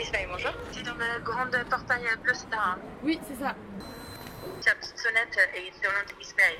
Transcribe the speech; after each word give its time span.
Ismaël, 0.00 0.28
bonjour. 0.30 0.50
C'est 0.72 0.82
dans 0.82 0.96
la 0.96 1.18
grande 1.22 1.56
portail 1.68 2.02
bleu 2.22 2.34
star. 2.34 2.78
Oui, 3.04 3.18
c'est 3.28 3.38
ça. 3.42 3.54
La 4.66 4.74
petite 4.74 4.98
sonnette 4.98 5.38
et 5.56 5.70
c'est 5.80 5.86
au 5.86 5.90
nom 5.90 6.18
d'Ismaël. 6.18 6.56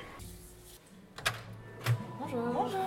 Bonjour. 2.19 2.53
Bonjour. 2.53 2.79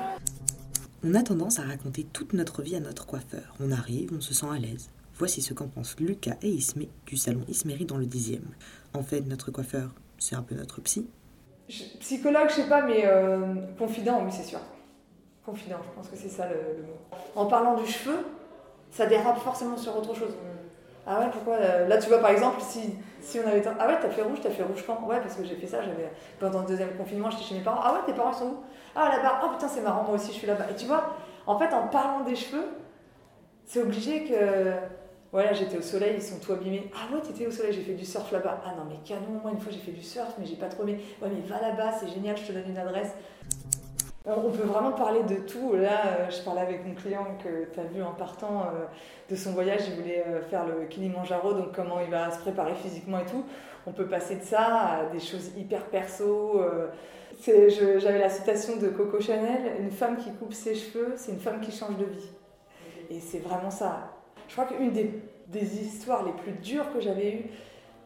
On 1.05 1.15
a 1.15 1.23
tendance 1.23 1.59
à 1.59 1.63
raconter 1.63 2.05
toute 2.05 2.33
notre 2.33 2.63
vie 2.63 2.77
à 2.77 2.81
notre 2.81 3.07
coiffeur. 3.07 3.55
On 3.61 3.71
arrive, 3.73 4.13
on 4.17 4.21
se 4.21 4.33
sent 4.35 4.47
à 4.51 4.59
l'aise. 4.59 4.91
Voici 5.17 5.43
ce 5.43 5.55
qu'en 5.55 5.69
pensent 5.69 5.97
Lucas 6.01 6.37
et 6.43 6.49
Ismé 6.49 6.89
du 7.07 7.17
salon 7.17 7.45
Isméry 7.49 7.85
dans 7.85 7.99
le 7.99 8.07
10e. 8.07 8.41
En 8.95 9.03
fait, 9.03 9.21
notre 9.23 9.51
coiffeur, 9.51 9.91
c'est 10.19 10.35
un 10.37 10.43
peu 10.43 10.55
notre 10.55 10.81
psy. 10.83 11.09
Je- 11.69 11.85
psychologue, 12.01 12.49
je 12.51 12.55
sais 12.55 12.69
pas, 12.69 12.83
mais 12.83 13.03
euh, 13.07 13.55
confident, 13.79 14.23
oui, 14.25 14.33
c'est 14.33 14.45
sûr. 14.45 14.61
Confident, 15.45 15.79
je 15.85 15.95
pense 15.95 16.09
que 16.09 16.17
c'est 16.17 16.29
ça 16.31 16.49
le, 16.49 16.55
le 16.79 16.83
mot. 16.85 16.99
En 17.37 17.47
parlant 17.47 17.81
du 17.81 17.87
cheveu, 17.91 18.17
ça 18.95 19.07
dérape 19.07 19.39
forcément 19.39 19.77
sur 19.77 19.97
autre 19.97 20.15
chose. 20.15 20.35
Ah 21.07 21.21
ouais, 21.21 21.27
pourquoi 21.31 21.57
euh, 21.57 21.89
Là, 21.89 21.99
tu 21.99 22.09
vois, 22.09 22.21
par 22.21 22.31
exemple, 22.31 22.61
si, 22.61 22.95
si 23.21 23.39
on 23.45 23.47
avait. 23.47 23.63
Ah 23.79 23.89
ouais, 23.89 23.99
t'as 24.01 24.09
fait 24.09 24.23
rouge, 24.23 24.39
t'as 24.43 24.51
fait 24.51 24.63
rouge 24.63 24.85
quand? 24.87 25.05
Ouais, 25.07 25.21
parce 25.21 25.35
que 25.35 25.45
j'ai 25.45 25.57
fait 25.57 25.67
ça, 25.67 25.83
j'avais. 25.83 26.11
Pendant 26.39 26.61
le 26.61 26.67
deuxième 26.67 26.97
confinement, 26.97 27.29
j'étais 27.31 27.43
chez 27.43 27.55
mes 27.57 27.61
parents. 27.61 27.81
Ah 27.83 27.93
ouais, 27.93 27.99
tes 28.07 28.13
parents, 28.13 28.33
sont 28.33 28.47
où? 28.47 28.57
Ah 28.95 29.11
là-bas, 29.17 29.41
oh 29.45 29.49
putain, 29.53 29.69
c'est 29.69 29.81
marrant, 29.83 30.05
moi 30.05 30.15
aussi, 30.15 30.29
je 30.29 30.39
suis 30.39 30.47
là-bas. 30.47 30.67
Et 30.71 30.77
tu 30.77 30.87
vois, 30.87 31.17
en 31.47 31.59
fait, 31.59 31.75
en 31.75 31.89
parlant 31.89 32.21
des 32.21 32.37
cheveux, 32.37 32.69
c'est 33.67 33.83
obligé 33.83 34.25
que. 34.25 34.35
Voilà, 35.33 35.53
j'étais 35.53 35.77
au 35.77 35.83
soleil, 35.83 36.13
ils 36.15 36.23
sont 36.23 36.39
tout 36.39 36.53
abîmés. 36.53 36.89
Ah 36.95 37.13
ouais, 37.13 37.21
t'étais 37.21 37.49
au 37.49 37.51
soleil, 37.51 37.73
j'ai 37.73 37.83
fait 37.83 37.95
du 37.95 38.05
surf 38.05 38.31
là-bas. 38.31 38.63
Ah 38.65 38.75
non, 38.79 38.85
mais 38.89 38.99
canon, 39.05 39.41
moi 39.43 39.51
une 39.51 39.59
fois 39.59 39.73
j'ai 39.73 39.81
fait 39.81 39.91
du 39.91 40.01
surf, 40.01 40.33
mais 40.39 40.47
j'ai 40.47 40.55
pas 40.55 40.69
trop 40.69 40.85
aimé. 40.85 41.01
Ouais, 41.21 41.29
mais 41.29 41.41
va 41.41 41.61
là-bas, 41.61 41.91
c'est 41.99 42.07
génial, 42.07 42.37
je 42.37 42.45
te 42.45 42.53
donne 42.53 42.69
une 42.69 42.79
adresse. 42.79 43.11
On 44.27 44.51
peut 44.51 44.67
vraiment 44.67 44.93
parler 44.93 45.23
de 45.23 45.35
tout. 45.35 45.75
Là, 45.75 46.07
euh, 46.07 46.31
je 46.31 46.41
parlais 46.43 46.63
avec 46.63 46.87
mon 46.87 46.95
client 46.95 47.27
que 47.45 47.71
tu 47.71 47.79
as 47.79 47.85
vu 47.85 48.03
en 48.03 48.13
partant 48.13 48.63
euh, 48.63 48.87
de 49.29 49.37
son 49.37 49.53
voyage, 49.53 49.83
il 49.87 50.01
voulait 50.01 50.25
euh, 50.27 50.41
faire 50.41 50.65
le 50.67 50.87
Kilimanjaro, 50.87 51.53
donc 51.53 51.77
comment 51.77 52.01
il 52.01 52.11
va 52.11 52.31
se 52.31 52.39
préparer 52.39 52.75
physiquement 52.75 53.19
et 53.19 53.27
tout. 53.27 53.45
On 53.87 53.93
peut 53.93 54.07
passer 54.07 54.37
de 54.37 54.43
ça 54.43 54.63
à 54.63 55.05
des 55.13 55.21
choses 55.21 55.51
hyper 55.59 55.85
perso. 55.91 56.59
J'avais 57.47 58.19
la 58.19 58.31
citation 58.31 58.77
de 58.77 58.89
Coco 58.89 59.21
Chanel 59.21 59.73
une 59.79 59.91
femme 59.91 60.17
qui 60.17 60.33
coupe 60.33 60.55
ses 60.55 60.75
cheveux, 60.75 61.13
c'est 61.17 61.33
une 61.33 61.41
femme 61.41 61.61
qui 61.61 61.71
change 61.71 61.99
de 61.99 62.07
vie. 62.07 62.31
Et 63.11 63.21
c'est 63.21 63.41
vraiment 63.41 63.71
ça. 63.71 64.15
Je 64.49 64.55
crois 64.55 64.65
qu'une 64.65 64.91
des, 64.91 65.23
des 65.49 65.83
histoires 65.83 66.25
les 66.25 66.33
plus 66.33 66.53
dures 66.53 66.91
que 66.95 67.01
j'avais 67.01 67.31
eues, 67.31 67.51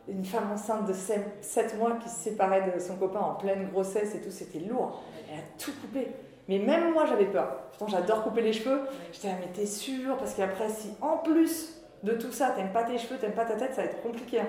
une 0.08 0.24
femme 0.24 0.50
enceinte 0.52 0.86
de 0.86 0.92
7 0.92 1.78
mois 1.78 1.96
qui 2.02 2.08
se 2.08 2.16
séparait 2.16 2.70
de 2.74 2.78
son 2.78 2.96
copain 2.96 3.20
en 3.20 3.34
pleine 3.34 3.68
grossesse 3.70 4.14
et 4.14 4.20
tout, 4.20 4.30
c'était 4.30 4.60
lourd. 4.60 5.02
Elle 5.30 5.38
a 5.38 5.42
tout 5.58 5.72
coupé. 5.80 6.08
Mais 6.48 6.58
même 6.58 6.92
moi, 6.94 7.04
j'avais 7.06 7.26
peur. 7.26 7.48
Pourtant, 7.70 7.88
j'adore 7.88 8.22
couper 8.24 8.40
les 8.40 8.52
cheveux. 8.54 8.80
J'étais 9.12 9.28
là, 9.28 9.34
mais 9.40 9.48
t'es 9.52 9.66
sûre? 9.66 10.16
Parce 10.16 10.34
qu'après, 10.34 10.68
si 10.70 10.88
en 11.02 11.18
plus 11.18 11.74
de 12.02 12.12
tout 12.12 12.32
ça, 12.32 12.50
t'aimes 12.56 12.72
pas 12.72 12.84
tes 12.84 12.96
cheveux, 12.96 13.18
t'aimes 13.18 13.32
pas 13.32 13.44
ta 13.44 13.54
tête, 13.54 13.74
ça 13.74 13.82
va 13.82 13.88
être 13.88 14.00
compliqué. 14.02 14.40
hein. 14.40 14.46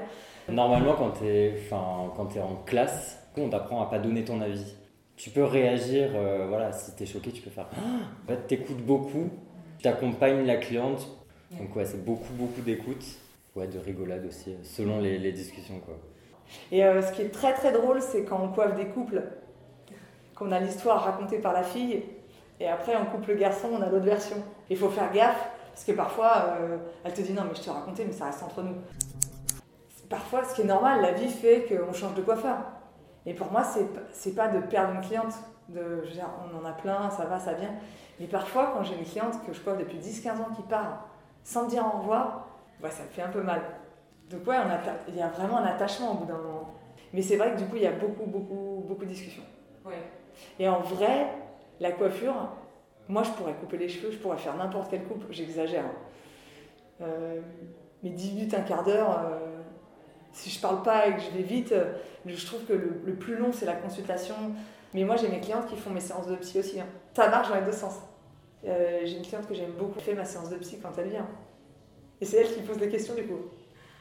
Normalement, 0.48 0.94
quand 0.98 1.10
t'es 1.12 1.54
enfin, 1.66 2.12
quand 2.16 2.28
t'es 2.28 2.40
en 2.40 2.56
classe, 2.66 3.18
on 3.38 3.50
t'apprend 3.50 3.82
à 3.82 3.88
pas 3.88 4.00
donner 4.00 4.24
ton 4.24 4.40
avis. 4.42 4.76
Tu 5.18 5.30
peux 5.32 5.44
réagir, 5.44 6.12
euh, 6.16 6.46
voilà, 6.48 6.72
si 6.72 6.96
t'es 6.96 7.06
choqué, 7.06 7.32
tu 7.32 7.42
peux 7.42 7.50
faire. 7.50 7.68
Ah 7.76 7.80
en 8.24 8.28
fait, 8.28 8.48
t'écoutes 8.48 8.86
beaucoup, 8.86 9.30
tu 9.80 9.88
accompagnes 9.88 10.46
la 10.46 10.56
cliente. 10.56 11.06
Donc, 11.60 11.76
ouais, 11.76 11.84
c'est 11.86 12.06
beaucoup, 12.06 12.32
beaucoup 12.34 12.62
d'écoute. 12.62 13.04
Ouais, 13.56 13.68
de 13.68 13.80
rigolade 13.80 14.26
aussi, 14.26 14.56
selon 14.64 15.00
les, 15.00 15.32
discussions, 15.32 15.80
quoi. 15.80 15.96
Et 16.72 16.84
euh, 16.84 17.02
ce 17.02 17.12
qui 17.14 17.22
est 17.22 17.30
très 17.30 17.54
très 17.54 17.72
drôle, 17.72 18.02
c'est 18.02 18.24
quand 18.24 18.40
on 18.42 18.50
coiffe 18.50 18.76
des 18.76 18.88
couples, 18.88 19.24
qu'on 20.36 20.52
a 20.52 20.60
l'histoire 20.60 21.04
racontée 21.04 21.40
par 21.40 21.54
la 21.54 21.64
fille, 21.64 22.04
et 22.60 22.68
après 22.68 22.96
on 22.96 23.06
coupe 23.06 23.28
le 23.28 23.36
garçon, 23.36 23.70
on 23.74 23.82
a 23.82 23.90
l'autre 23.90 24.06
version. 24.06 24.38
Il 24.70 24.78
faut 24.78 24.90
faire 24.90 25.12
gaffe, 25.12 25.50
parce 25.72 25.84
que 25.84 25.92
parfois, 25.92 26.58
euh, 26.60 26.78
elle 27.04 27.14
te 27.14 27.22
dit 27.22 27.34
non, 27.34 27.44
mais 27.48 27.56
je 27.56 27.62
te 27.62 27.70
racontais, 27.70 28.06
mais 28.06 28.14
ça 28.14 28.26
reste 28.26 28.44
entre 28.44 28.62
nous. 28.62 28.76
Parfois, 30.10 30.44
ce 30.44 30.56
qui 30.56 30.62
est 30.62 30.66
normal, 30.66 31.02
la 31.02 31.12
vie 31.12 31.30
fait 31.30 31.66
qu'on 31.66 31.94
change 31.94 32.16
de 32.16 32.22
coiffeur. 32.22 32.58
Et 33.26 33.34
pour 33.34 33.52
moi, 33.52 33.64
c'est 34.12 34.36
pas 34.36 34.48
de 34.48 34.60
perdre 34.60 34.96
une 34.96 35.02
cliente. 35.02 35.34
De, 35.70 36.04
on 36.52 36.58
en 36.58 36.66
a 36.66 36.72
plein, 36.72 37.12
ça 37.12 37.26
va, 37.26 37.40
ça 37.40 37.54
vient. 37.54 37.76
Mais 38.20 38.26
parfois, 38.26 38.74
quand 38.74 38.84
j'ai 38.84 38.96
une 38.96 39.06
cliente 39.06 39.36
que 39.46 39.54
je 39.54 39.62
coiffe 39.62 39.78
depuis 39.78 40.00
10-15 40.00 40.30
ans 40.42 40.50
qui 40.56 40.64
part 40.64 41.06
sans 41.44 41.66
me 41.66 41.70
dire 41.70 41.86
au 41.86 42.00
revoir, 42.00 42.49
ouais, 42.84 42.90
ça 42.92 43.04
me 43.04 43.10
fait 43.10 43.22
un 43.22 43.30
peu 43.30 43.42
mal. 43.42 43.62
Donc 44.30 44.46
ouais, 44.48 44.56
il 45.08 45.16
y 45.16 45.22
a 45.22 45.28
vraiment 45.30 45.58
un 45.58 45.66
attachement 45.66 46.12
au 46.12 46.16
bout 46.16 46.26
d'un 46.26 46.38
moment. 46.38 46.74
Mais 47.14 47.22
c'est 47.22 47.38
vrai 47.38 47.52
que 47.54 47.58
du 47.58 47.66
coup, 47.66 47.76
il 47.78 47.82
y 47.84 47.88
a 47.88 47.92
beaucoup, 47.92 48.26
beaucoup, 48.26 48.84
beaucoup 48.88 49.04
de 49.06 49.10
discussions. 49.10 49.44
Et 50.60 50.68
en 50.70 50.80
vrai, 50.82 51.28
la 51.80 51.92
coiffure, 51.92 52.36
moi, 53.08 53.24
je 53.24 53.32
pourrais 53.32 53.54
couper 53.54 53.78
les 53.78 53.90
cheveux, 53.90 54.12
je 54.12 54.18
pourrais 54.18 54.38
faire 54.38 54.56
n'importe 54.56 54.90
quelle 54.92 55.04
coupe, 55.06 55.24
j'exagère. 55.32 55.86
hein. 55.86 55.92
Euh, 57.02 57.40
mais 58.04 58.10
10 58.12 58.34
minutes, 58.34 58.54
un 58.54 58.62
quart 58.62 58.84
d'heure, 58.84 59.10
euh, 59.26 59.62
si 60.32 60.50
je 60.50 60.62
parle 60.62 60.84
pas 60.84 61.08
et 61.08 61.16
que 61.16 61.22
je 61.22 61.30
vais 61.32 61.44
vite, 61.44 61.72
euh, 61.72 61.94
je 62.26 62.46
trouve 62.46 62.64
que 62.66 62.74
le, 62.74 63.02
le 63.06 63.16
plus 63.16 63.36
long, 63.36 63.52
c'est 63.52 63.66
la 63.66 63.74
consultation. 63.74 64.36
Mais 64.94 65.04
moi, 65.04 65.16
j'ai 65.16 65.30
mes 65.30 65.40
clientes 65.40 65.66
qui 65.68 65.76
font 65.78 65.90
mes 65.92 66.00
séances 66.00 66.28
de 66.28 66.36
psy 66.36 66.60
aussi. 66.60 66.80
hein. 66.80 66.86
Ça 67.14 67.30
marche 67.30 67.50
dans 67.50 67.56
les 67.56 67.62
deux 67.66 67.72
sens. 67.72 67.96
J'ai 68.64 69.18
une 69.18 69.24
cliente 69.24 69.48
que 69.48 69.54
j'aime 69.56 69.72
beaucoup, 69.72 70.00
fait 70.00 70.14
ma 70.14 70.26
séance 70.26 70.50
de 70.50 70.58
psy 70.58 70.80
quand 70.82 70.92
elle 70.98 71.10
vient. 71.10 71.28
Et 72.22 72.26
c'est 72.26 72.38
elle 72.38 72.54
qui 72.54 72.62
pose 72.62 72.78
des 72.78 72.90
questions 72.90 73.16
du 73.16 73.24
coup. 73.24 73.40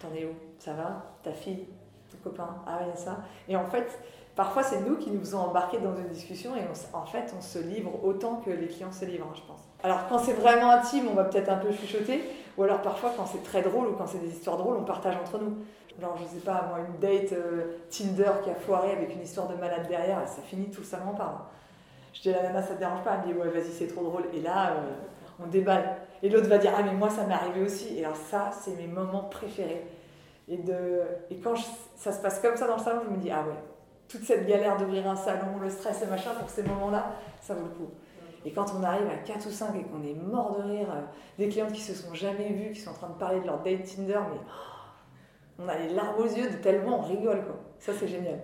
T'en 0.00 0.08
es 0.14 0.24
où? 0.24 0.34
Ça 0.58 0.72
va? 0.72 1.14
Ta 1.22 1.32
fille? 1.32 1.66
Ton 2.10 2.30
copain? 2.30 2.48
Ah, 2.66 2.80
a 2.92 2.96
ça. 2.96 3.18
Et 3.48 3.56
en 3.56 3.66
fait, 3.66 3.98
parfois, 4.34 4.62
c'est 4.62 4.80
nous 4.80 4.96
qui 4.96 5.10
nous 5.10 5.20
faisons 5.20 5.40
embarquer 5.40 5.78
dans 5.78 5.96
une 5.96 6.08
discussion 6.08 6.56
et 6.56 6.60
en 6.92 7.06
fait, 7.06 7.34
on 7.36 7.40
se 7.40 7.58
livre 7.58 8.04
autant 8.04 8.36
que 8.36 8.50
les 8.50 8.66
clients 8.66 8.92
se 8.92 9.04
livrent, 9.04 9.26
hein, 9.30 9.36
je 9.36 9.42
pense. 9.42 9.60
Alors, 9.82 10.08
quand 10.08 10.18
c'est 10.18 10.32
vraiment 10.32 10.70
intime, 10.70 11.06
on 11.10 11.14
va 11.14 11.24
peut-être 11.24 11.48
un 11.48 11.58
peu 11.58 11.72
chuchoter. 11.72 12.22
Ou 12.56 12.64
alors, 12.64 12.82
parfois, 12.82 13.12
quand 13.16 13.26
c'est 13.26 13.42
très 13.44 13.62
drôle 13.62 13.88
ou 13.88 13.92
quand 13.92 14.06
c'est 14.06 14.18
des 14.18 14.30
histoires 14.30 14.56
drôles, 14.56 14.76
on 14.78 14.84
partage 14.84 15.16
entre 15.16 15.38
nous. 15.38 15.58
Genre, 16.00 16.16
je 16.16 16.24
sais 16.24 16.44
pas, 16.44 16.66
moi, 16.68 16.78
une 16.78 16.98
date 17.00 17.32
euh, 17.32 17.78
Tinder 17.90 18.30
qui 18.44 18.50
a 18.50 18.54
foiré 18.54 18.92
avec 18.92 19.14
une 19.14 19.22
histoire 19.22 19.48
de 19.48 19.56
malade 19.56 19.86
derrière, 19.88 20.28
ça 20.28 20.42
finit 20.42 20.70
tout 20.70 20.80
le 20.80 20.86
salon 20.86 21.10
en 21.10 21.14
parle. 21.14 21.36
Je 22.14 22.22
dis 22.22 22.30
à 22.30 22.42
la 22.42 22.48
nana, 22.48 22.62
ça 22.62 22.74
te 22.74 22.78
dérange 22.78 23.02
pas? 23.02 23.14
Elle 23.14 23.28
me 23.28 23.34
dit, 23.34 23.40
ouais, 23.40 23.48
vas-y, 23.48 23.72
c'est 23.72 23.88
trop 23.88 24.04
drôle. 24.04 24.24
Et 24.32 24.40
là, 24.40 24.70
euh, 24.70 24.92
on 25.42 25.46
déballe. 25.46 25.96
Et 26.22 26.28
l'autre 26.28 26.48
va 26.48 26.58
dire, 26.58 26.72
ah, 26.76 26.82
mais 26.82 26.94
moi, 26.94 27.10
ça 27.10 27.24
m'est 27.24 27.34
arrivé 27.34 27.62
aussi. 27.62 27.98
Et 27.98 28.04
alors, 28.04 28.16
ça, 28.16 28.50
c'est 28.52 28.76
mes 28.76 28.86
moments 28.86 29.24
préférés. 29.24 29.86
Et, 30.48 30.56
de... 30.56 31.02
et 31.30 31.36
quand 31.36 31.54
ça 31.96 32.12
se 32.12 32.20
passe 32.20 32.40
comme 32.40 32.56
ça 32.56 32.66
dans 32.66 32.76
le 32.76 32.82
salon, 32.82 33.02
je 33.04 33.10
me 33.14 33.18
dis, 33.18 33.30
ah 33.30 33.44
ouais, 33.46 33.54
toute 34.08 34.24
cette 34.24 34.46
galère 34.46 34.76
d'ouvrir 34.78 35.08
un 35.08 35.16
salon, 35.16 35.58
le 35.60 35.68
stress 35.68 36.02
et 36.02 36.06
machin, 36.06 36.30
pour 36.38 36.48
ces 36.48 36.62
moments-là, 36.62 37.12
ça 37.40 37.54
vaut 37.54 37.66
le 37.66 37.74
coup. 37.74 37.90
Et 38.44 38.52
quand 38.52 38.66
on 38.78 38.82
arrive 38.82 39.06
à 39.08 39.16
4 39.16 39.46
ou 39.46 39.50
5 39.50 39.76
et 39.76 39.82
qu'on 39.82 40.02
est 40.02 40.14
mort 40.14 40.56
de 40.56 40.62
rire, 40.62 40.88
euh, 40.90 41.02
des 41.38 41.48
clientes 41.48 41.72
qui 41.72 41.82
se 41.82 41.92
sont 41.92 42.14
jamais 42.14 42.52
vues, 42.52 42.72
qui 42.72 42.80
sont 42.80 42.90
en 42.90 42.94
train 42.94 43.08
de 43.08 43.18
parler 43.18 43.40
de 43.40 43.46
leur 43.46 43.62
date 43.62 43.84
Tinder, 43.84 44.20
mais 44.30 44.40
oh, 44.40 45.62
on 45.62 45.68
a 45.68 45.76
les 45.76 45.90
larmes 45.90 46.18
aux 46.18 46.26
yeux 46.26 46.48
de 46.48 46.56
tellement 46.56 47.00
on 47.00 47.02
rigole, 47.02 47.44
quoi. 47.44 47.56
Ça, 47.78 47.92
c'est 47.98 48.08
génial. 48.08 48.40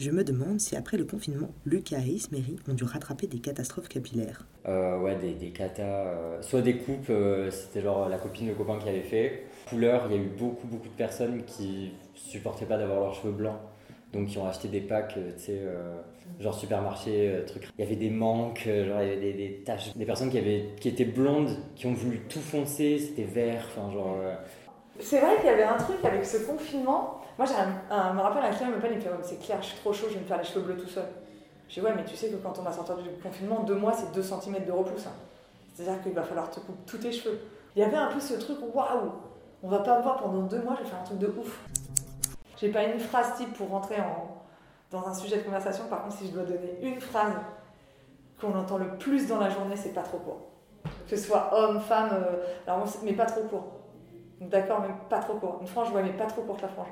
Je 0.00 0.10
me 0.10 0.24
demande 0.24 0.60
si 0.60 0.76
après 0.76 0.96
le 0.96 1.04
confinement, 1.04 1.50
Lucas 1.66 1.98
et 1.98 2.12
Isméry 2.12 2.56
ont 2.66 2.72
dû 2.72 2.84
rattraper 2.84 3.26
des 3.26 3.38
catastrophes 3.38 3.88
capillaires. 3.88 4.46
Euh, 4.66 4.98
ouais, 4.98 5.14
des, 5.16 5.34
des 5.34 5.50
katas, 5.50 5.82
euh, 5.82 6.40
soit 6.40 6.62
des 6.62 6.78
coupes, 6.78 7.10
euh, 7.10 7.50
c'était 7.50 7.82
genre 7.82 8.08
la 8.08 8.16
copine, 8.16 8.48
le 8.48 8.54
copain 8.54 8.78
qui 8.78 8.88
avait 8.88 9.02
fait. 9.02 9.42
Couleur, 9.68 10.06
il 10.08 10.16
y 10.16 10.18
a 10.18 10.22
eu 10.22 10.28
beaucoup, 10.28 10.66
beaucoup 10.68 10.88
de 10.88 10.94
personnes 10.94 11.44
qui 11.44 11.92
supportaient 12.14 12.64
pas 12.64 12.78
d'avoir 12.78 13.00
leurs 13.00 13.14
cheveux 13.14 13.34
blancs. 13.34 13.58
Donc, 14.14 14.28
qui 14.28 14.38
ont 14.38 14.46
acheté 14.46 14.68
des 14.68 14.80
packs, 14.80 15.12
tu 15.12 15.20
sais, 15.36 15.60
genre 16.40 16.54
supermarché, 16.58 17.44
truc. 17.46 17.68
Il 17.78 17.84
y 17.84 17.86
avait 17.86 17.96
des 17.96 18.08
manques, 18.08 18.64
genre 18.64 19.02
il 19.02 19.08
y 19.08 19.12
avait 19.12 19.20
des, 19.20 19.32
des 19.34 19.62
taches. 19.66 19.94
Des 19.94 20.06
personnes 20.06 20.30
qui, 20.30 20.38
avaient, 20.38 20.64
qui 20.80 20.88
étaient 20.88 21.04
blondes, 21.04 21.50
qui 21.76 21.86
ont 21.86 21.92
voulu 21.92 22.20
tout 22.26 22.40
foncer, 22.40 22.98
c'était 22.98 23.24
vert, 23.24 23.66
enfin, 23.68 23.92
genre. 23.92 24.16
C'est 25.00 25.20
vrai 25.20 25.36
qu'il 25.36 25.46
y 25.46 25.48
avait 25.48 25.64
un 25.64 25.76
truc 25.76 26.04
avec 26.04 26.24
ce 26.24 26.38
confinement. 26.38 27.20
Moi, 27.38 27.46
j'ai 27.46 27.54
un, 27.94 28.12
me 28.12 28.20
rappelle 28.20 28.44
un 28.44 28.50
client, 28.50 28.70
me 28.70 28.78
parle, 28.78 28.92
il 28.92 28.98
me 28.98 29.02
fait 29.02 29.10
c'est 29.22 29.38
clair, 29.42 29.58
je 29.62 29.68
suis 29.68 29.78
trop 29.78 29.92
chaud, 29.92 30.06
je 30.08 30.14
vais 30.14 30.20
me 30.20 30.26
faire 30.26 30.38
les 30.38 30.44
cheveux 30.44 30.60
bleus 30.62 30.76
tout 30.76 30.88
seul. 30.88 31.04
Je 31.68 31.74
dis 31.74 31.80
Ouais, 31.80 31.92
mais 31.94 32.04
tu 32.04 32.16
sais 32.16 32.28
que 32.28 32.36
quand 32.36 32.58
on 32.58 32.62
va 32.62 32.72
sortir 32.72 32.96
du 32.96 33.08
confinement, 33.22 33.60
deux 33.60 33.76
mois, 33.76 33.92
c'est 33.92 34.12
2 34.12 34.22
cm 34.22 34.64
de 34.66 34.72
repousse. 34.72 35.06
hein. 35.06 35.12
C'est-à-dire 35.74 36.02
qu'il 36.02 36.12
va 36.12 36.22
falloir 36.22 36.50
te 36.50 36.60
couper 36.60 36.78
tous 36.86 36.98
tes 36.98 37.12
cheveux. 37.12 37.40
Il 37.74 37.80
y 37.80 37.84
avait 37.84 37.96
un 37.96 38.08
peu 38.08 38.20
ce 38.20 38.34
truc 38.34 38.58
Waouh, 38.74 39.12
on 39.62 39.68
va 39.68 39.78
pas 39.78 39.98
me 39.98 40.02
voir 40.02 40.18
pendant 40.18 40.42
deux 40.42 40.60
mois, 40.62 40.74
je 40.78 40.84
vais 40.84 40.90
faire 40.90 41.00
un 41.00 41.04
truc 41.04 41.18
de 41.18 41.28
ouf. 41.28 41.60
J'ai 42.58 42.70
pas 42.70 42.82
une 42.84 42.98
phrase 43.00 43.34
type 43.36 43.54
pour 43.54 43.70
rentrer 43.70 43.96
en, 44.00 44.42
dans 44.90 45.06
un 45.06 45.14
sujet 45.14 45.38
de 45.38 45.42
conversation. 45.42 45.84
Par 45.88 46.02
contre, 46.02 46.16
si 46.16 46.26
je 46.26 46.32
dois 46.32 46.42
donner 46.42 46.78
une 46.82 47.00
phrase 47.00 47.32
qu'on 48.40 48.54
entend 48.54 48.76
le 48.76 48.98
plus 48.98 49.28
dans 49.28 49.38
la 49.38 49.48
journée, 49.48 49.76
c'est 49.76 49.94
pas 49.94 50.02
trop 50.02 50.18
court. 50.18 50.40
Que 51.08 51.16
ce 51.16 51.26
soit 51.28 51.50
homme, 51.54 51.80
femme, 51.80 52.10
euh, 52.12 52.42
alors, 52.66 52.84
mais 53.02 53.12
pas 53.12 53.26
trop 53.26 53.42
court. 53.44 53.79
D'accord, 54.40 54.80
mais 54.80 54.94
pas 55.08 55.20
trop 55.20 55.38
court. 55.38 55.58
Une 55.60 55.66
frange, 55.66 55.92
ouais, 55.92 56.02
mais 56.02 56.12
pas 56.12 56.26
trop 56.26 56.42
courte 56.42 56.62
la 56.62 56.68
frange. 56.68 56.88